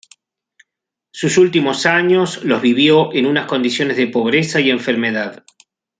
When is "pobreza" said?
4.07-4.59